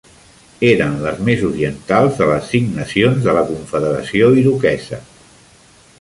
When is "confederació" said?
3.53-4.35